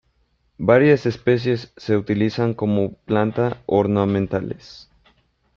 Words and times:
Varias 0.57 1.05
especies 1.05 1.73
se 1.77 1.95
utilizan 1.95 2.55
como 2.55 2.93
planta 3.05 3.61
ornamentales. 3.67 4.89